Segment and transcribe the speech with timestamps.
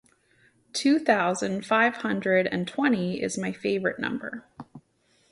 [0.73, 4.43] Two thousand five hundred and twenty is my favorite number.